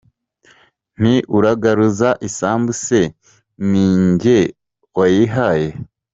[0.99, 3.01] Nti uragaruza isambu se
[3.69, 4.37] ninjye
[4.97, 5.67] wayihaye?